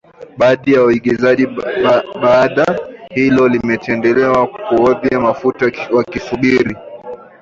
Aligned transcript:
Baadhi 0.37 0.73
ya 0.73 0.81
waagizaji 0.83 1.47
bidhaa 1.47 2.75
hiyo 3.09 3.43
wameendelea 3.43 4.45
kuhodhi 4.45 5.15
mafuta 5.17 5.71
wakisubiri 5.93 6.75